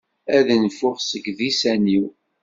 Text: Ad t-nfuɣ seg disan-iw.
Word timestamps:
Ad 0.37 0.45
t-nfuɣ 0.49 0.95
seg 1.09 1.25
disan-iw. 1.37 2.05